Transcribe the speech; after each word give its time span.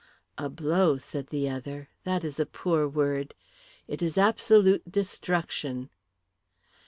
"A 0.35 0.49
blow," 0.49 0.97
said 0.97 1.27
the 1.27 1.47
other. 1.47 1.87
"That 2.05 2.23
is 2.23 2.39
a 2.39 2.47
poor 2.47 2.87
word. 2.87 3.35
It 3.87 4.01
is 4.01 4.17
absolute 4.17 4.91
destruction." 4.91 5.91